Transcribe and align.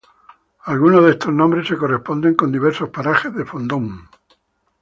Algunos 0.65 1.03
de 1.05 1.11
estos 1.11 1.31
nombres 1.31 1.67
se 1.67 1.77
corresponden 1.77 2.33
con 2.33 2.51
diversos 2.51 2.89
parajes 2.89 3.35
de 3.35 3.45
Fondón. 3.45 4.09